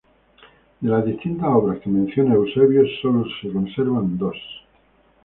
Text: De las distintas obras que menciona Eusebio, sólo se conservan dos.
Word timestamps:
De 0.79 0.89
las 0.89 1.05
distintas 1.05 1.47
obras 1.49 1.79
que 1.81 1.87
menciona 1.87 2.33
Eusebio, 2.33 2.81
sólo 3.03 3.23
se 3.39 3.53
conservan 3.53 4.17
dos. 4.17 4.35